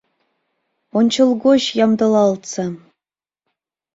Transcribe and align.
ОНЧЫЛГОЧ 0.97 1.63
ЯМДЫЛАЛТСА 1.83 2.65